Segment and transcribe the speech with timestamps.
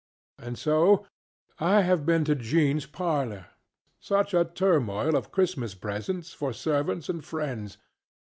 [0.39, 1.05] And soŌĆö
[1.59, 3.45] I have been to JeanŌĆÖs parlor.
[3.99, 7.77] Such a turmoil of Christmas presents for servants and friends!